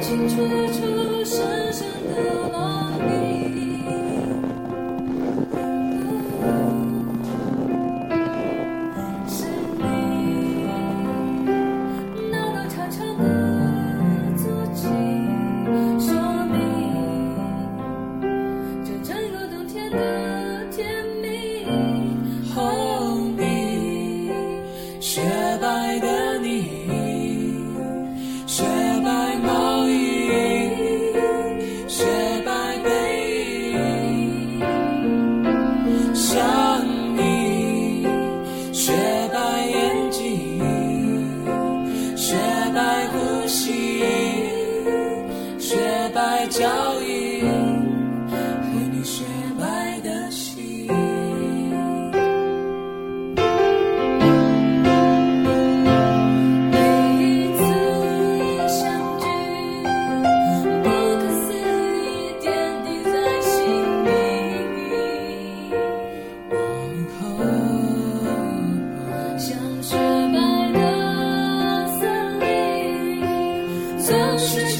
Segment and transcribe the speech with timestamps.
[0.00, 0.36] 清清楚
[0.72, 2.14] 楚，深深的
[2.50, 2.56] 烙
[3.06, 3.29] 印。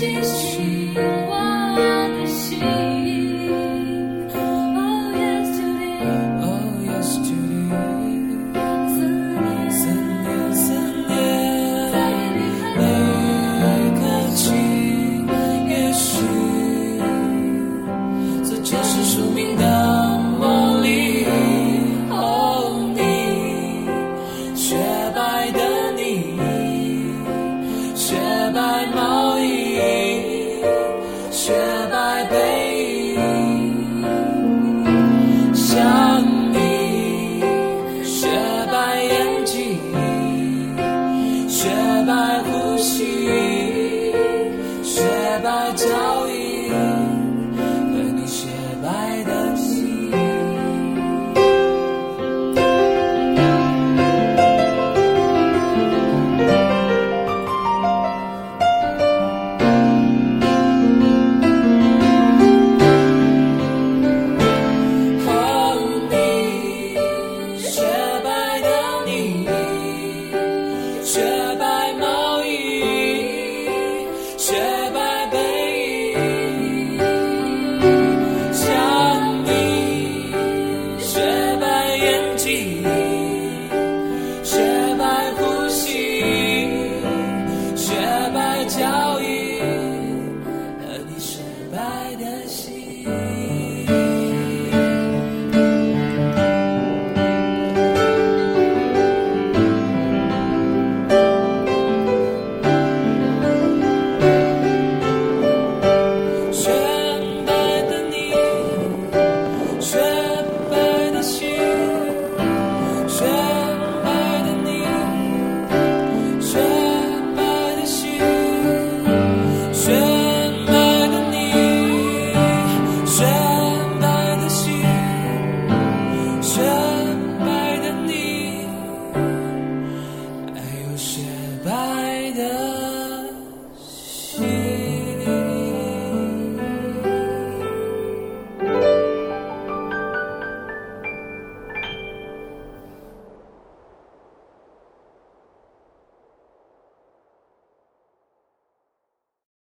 [0.01, 0.60] 继续
[45.81, 46.60] 笑意